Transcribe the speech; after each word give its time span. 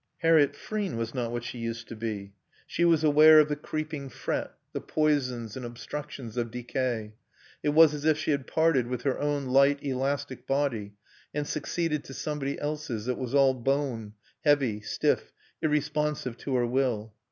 Harriett 0.21 0.55
Frean 0.55 0.97
was 0.97 1.13
not 1.13 1.31
what 1.31 1.43
she 1.43 1.59
used 1.59 1.87
to 1.87 1.95
be. 1.95 2.33
She 2.65 2.83
was 2.83 3.03
aware 3.03 3.39
of 3.39 3.49
the 3.49 3.55
creeping 3.55 4.09
fret, 4.09 4.53
the 4.73 4.81
poisons 4.81 5.55
and 5.55 5.63
obstructions 5.63 6.37
of 6.37 6.49
decay. 6.49 7.13
It 7.61 7.69
was 7.69 7.93
as 7.93 8.03
if 8.03 8.17
she 8.17 8.31
had 8.31 8.47
parted 8.47 8.87
with 8.87 9.03
her 9.03 9.19
own 9.19 9.45
light, 9.45 9.77
elastic 9.83 10.47
body, 10.47 10.93
and 11.35 11.45
succeeded 11.47 12.03
to 12.05 12.15
somebody 12.15 12.57
else's 12.57 13.05
that 13.05 13.19
was 13.19 13.35
all 13.35 13.53
bone, 13.53 14.13
heavy, 14.43 14.81
stiff, 14.81 15.31
irresponsive 15.61 16.35
to 16.37 16.55
her 16.55 16.65
will. 16.65 17.13